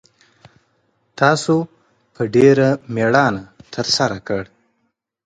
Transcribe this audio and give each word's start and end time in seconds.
تاسو 1.19 1.55
په 2.13 2.21
ډېره 2.35 2.69
میړانه 2.95 3.43
ترسره 3.73 4.17
کړ 4.27 4.43